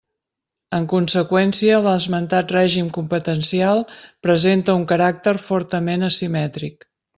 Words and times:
En 0.77 0.85
conseqüència, 0.93 1.75
l'esmentat 1.87 2.55
règim 2.57 2.89
competencial 2.97 3.83
presenta 4.29 4.77
un 4.81 4.89
caràcter 4.95 5.37
fortament 5.47 6.11
asimètric. 6.11 6.93